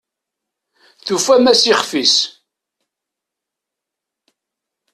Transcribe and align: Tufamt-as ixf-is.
Tufamt-as 1.05 1.63
ixf-is. 1.71 2.15